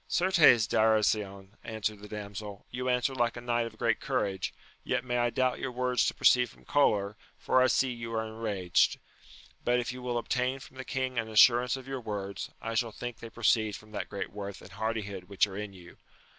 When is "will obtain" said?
10.01-10.57